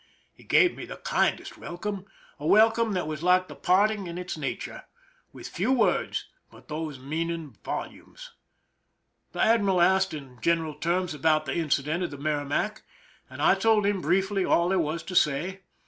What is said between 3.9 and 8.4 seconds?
in its nature, with few words, but those few meaning volumes.